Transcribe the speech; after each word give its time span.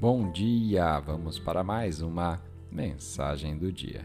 Bom 0.00 0.30
dia! 0.30 1.00
Vamos 1.00 1.40
para 1.40 1.64
mais 1.64 2.00
uma 2.00 2.40
mensagem 2.70 3.58
do 3.58 3.72
dia. 3.72 4.02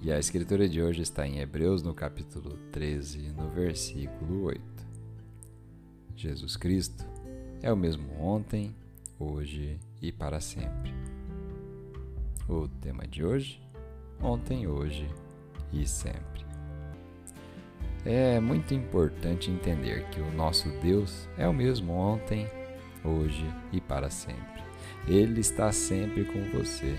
E 0.00 0.10
a 0.10 0.18
escritura 0.18 0.66
de 0.66 0.80
hoje 0.80 1.02
está 1.02 1.28
em 1.28 1.40
Hebreus, 1.40 1.82
no 1.82 1.92
capítulo 1.92 2.56
13, 2.72 3.18
no 3.32 3.50
versículo 3.50 4.44
8. 4.44 4.62
Jesus 6.16 6.56
Cristo 6.56 7.04
é 7.60 7.70
o 7.70 7.76
mesmo 7.76 8.18
ontem, 8.18 8.74
hoje 9.20 9.78
e 10.00 10.10
para 10.10 10.40
sempre. 10.40 10.94
O 12.48 12.66
tema 12.66 13.06
de 13.06 13.22
hoje: 13.22 13.60
ontem, 14.22 14.66
hoje 14.66 15.06
e 15.70 15.86
sempre. 15.86 16.46
É 18.06 18.40
muito 18.40 18.72
importante 18.72 19.50
entender 19.50 20.08
que 20.08 20.20
o 20.22 20.32
nosso 20.32 20.70
Deus 20.80 21.28
é 21.36 21.46
o 21.46 21.52
mesmo 21.52 21.92
ontem, 21.92 22.48
hoje 23.04 23.46
e 23.70 23.82
para 23.82 24.08
sempre. 24.08 24.63
Ele 25.06 25.40
está 25.40 25.70
sempre 25.70 26.24
com 26.24 26.42
você 26.58 26.96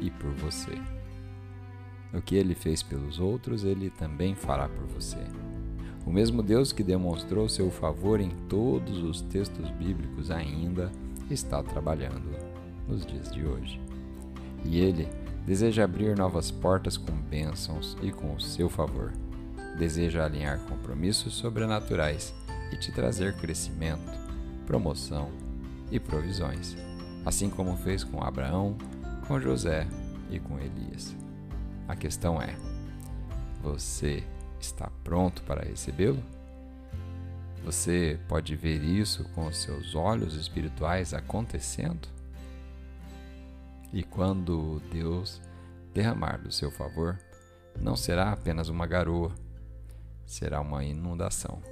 e 0.00 0.10
por 0.10 0.30
você. 0.32 0.78
O 2.12 2.20
que 2.20 2.36
ele 2.36 2.54
fez 2.54 2.82
pelos 2.82 3.18
outros, 3.18 3.64
ele 3.64 3.88
também 3.88 4.34
fará 4.34 4.68
por 4.68 4.84
você. 4.86 5.24
O 6.04 6.12
mesmo 6.12 6.42
Deus 6.42 6.70
que 6.70 6.82
demonstrou 6.82 7.48
seu 7.48 7.70
favor 7.70 8.20
em 8.20 8.28
todos 8.46 9.02
os 9.02 9.22
textos 9.22 9.70
bíblicos 9.70 10.30
ainda 10.30 10.92
está 11.30 11.62
trabalhando 11.62 12.30
nos 12.86 13.06
dias 13.06 13.32
de 13.32 13.42
hoje. 13.42 13.80
E 14.62 14.78
ele 14.78 15.08
deseja 15.46 15.84
abrir 15.84 16.16
novas 16.16 16.50
portas 16.50 16.98
com 16.98 17.12
bênçãos 17.12 17.96
e 18.02 18.12
com 18.12 18.34
o 18.34 18.40
seu 18.40 18.68
favor. 18.68 19.12
Deseja 19.78 20.26
alinhar 20.26 20.60
compromissos 20.66 21.34
sobrenaturais 21.34 22.34
e 22.70 22.76
te 22.76 22.92
trazer 22.92 23.34
crescimento, 23.38 24.12
promoção 24.66 25.30
e 25.90 25.98
provisões 25.98 26.76
assim 27.24 27.48
como 27.48 27.76
fez 27.76 28.04
com 28.04 28.22
Abraão, 28.22 28.76
com 29.26 29.40
José 29.40 29.86
e 30.30 30.38
com 30.38 30.58
Elias. 30.58 31.14
A 31.88 31.96
questão 31.96 32.40
é: 32.40 32.54
você 33.62 34.22
está 34.60 34.90
pronto 35.02 35.42
para 35.42 35.64
recebê-lo? 35.64 36.22
Você 37.64 38.20
pode 38.28 38.54
ver 38.56 38.82
isso 38.82 39.24
com 39.34 39.46
os 39.46 39.56
seus 39.56 39.94
olhos 39.94 40.34
espirituais 40.34 41.14
acontecendo? 41.14 42.08
E 43.90 44.02
quando 44.02 44.82
Deus 44.92 45.40
derramar 45.94 46.38
do 46.38 46.52
seu 46.52 46.70
favor, 46.70 47.18
não 47.80 47.96
será 47.96 48.32
apenas 48.32 48.68
uma 48.68 48.86
garoa, 48.86 49.32
será 50.26 50.60
uma 50.60 50.84
inundação. 50.84 51.62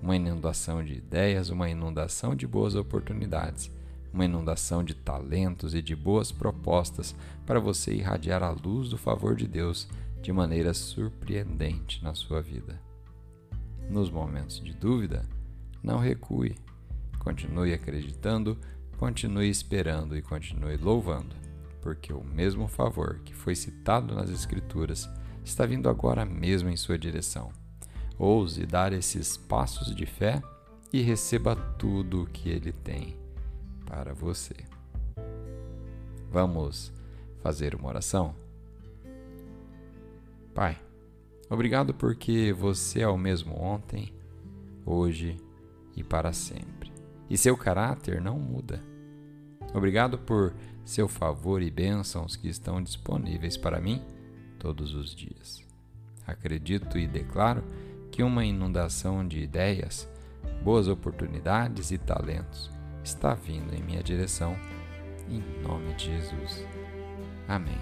Uma 0.00 0.16
inundação 0.16 0.84
de 0.84 0.94
ideias, 0.94 1.50
uma 1.50 1.68
inundação 1.68 2.34
de 2.34 2.46
boas 2.46 2.74
oportunidades 2.74 3.70
uma 4.16 4.24
inundação 4.24 4.82
de 4.82 4.94
talentos 4.94 5.74
e 5.74 5.82
de 5.82 5.94
boas 5.94 6.32
propostas 6.32 7.14
para 7.44 7.60
você 7.60 7.92
irradiar 7.94 8.42
a 8.42 8.50
luz 8.50 8.88
do 8.88 8.96
favor 8.96 9.36
de 9.36 9.46
Deus 9.46 9.86
de 10.22 10.32
maneira 10.32 10.72
surpreendente 10.72 12.02
na 12.02 12.14
sua 12.14 12.40
vida. 12.40 12.80
Nos 13.90 14.10
momentos 14.10 14.58
de 14.58 14.72
dúvida, 14.72 15.22
não 15.82 15.98
recue. 15.98 16.56
Continue 17.18 17.74
acreditando, 17.74 18.58
continue 18.96 19.50
esperando 19.50 20.16
e 20.16 20.22
continue 20.22 20.78
louvando, 20.78 21.36
porque 21.82 22.10
o 22.10 22.24
mesmo 22.24 22.66
favor 22.68 23.20
que 23.22 23.34
foi 23.34 23.54
citado 23.54 24.14
nas 24.14 24.30
Escrituras 24.30 25.06
está 25.44 25.66
vindo 25.66 25.90
agora 25.90 26.24
mesmo 26.24 26.70
em 26.70 26.76
sua 26.76 26.98
direção. 26.98 27.52
Ouse 28.18 28.64
dar 28.64 28.94
esses 28.94 29.36
passos 29.36 29.94
de 29.94 30.06
fé 30.06 30.42
e 30.90 31.02
receba 31.02 31.54
tudo 31.54 32.22
o 32.22 32.26
que 32.26 32.48
ele 32.48 32.72
tem 32.72 33.25
para 33.86 34.12
você. 34.12 34.56
Vamos 36.30 36.92
fazer 37.42 37.74
uma 37.74 37.88
oração? 37.88 38.34
Pai, 40.52 40.76
obrigado 41.48 41.94
porque 41.94 42.52
você 42.52 43.00
é 43.00 43.08
o 43.08 43.16
mesmo 43.16 43.54
ontem, 43.54 44.12
hoje 44.84 45.36
e 45.96 46.02
para 46.02 46.32
sempre. 46.32 46.92
E 47.30 47.38
seu 47.38 47.56
caráter 47.56 48.20
não 48.20 48.38
muda. 48.38 48.82
Obrigado 49.72 50.18
por 50.18 50.52
seu 50.84 51.08
favor 51.08 51.62
e 51.62 51.70
bênçãos 51.70 52.36
que 52.36 52.48
estão 52.48 52.82
disponíveis 52.82 53.56
para 53.56 53.80
mim 53.80 54.02
todos 54.58 54.94
os 54.94 55.14
dias. 55.14 55.64
Acredito 56.26 56.98
e 56.98 57.06
declaro 57.06 57.62
que 58.10 58.22
uma 58.22 58.44
inundação 58.44 59.26
de 59.26 59.40
ideias, 59.40 60.08
boas 60.62 60.88
oportunidades 60.88 61.90
e 61.90 61.98
talentos 61.98 62.75
está 63.06 63.34
vindo 63.34 63.72
em 63.74 63.82
minha 63.82 64.02
direção. 64.02 64.56
Em 65.28 65.40
nome 65.62 65.94
de 65.94 66.06
Jesus. 66.06 66.66
Amém. 67.48 67.78